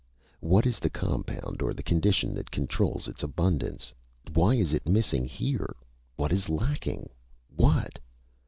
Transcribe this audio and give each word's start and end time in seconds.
What 0.39 0.65
is 0.65 0.79
the 0.79 0.89
compound 0.89 1.61
or 1.61 1.75
the 1.75 1.83
condition 1.83 2.33
that 2.33 2.49
controls 2.49 3.07
its 3.07 3.21
abundance? 3.21 3.93
Why 4.33 4.55
is 4.55 4.73
it 4.73 4.87
missing 4.87 5.25
here? 5.27 5.75
What 6.15 6.31
is 6.33 6.49
lacking? 6.49 7.07
What?" 7.55 7.99